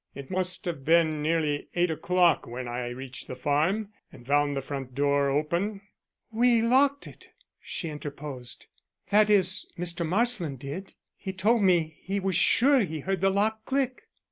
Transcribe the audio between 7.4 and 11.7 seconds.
she interposed. "That is, Mr. Marsland did: he told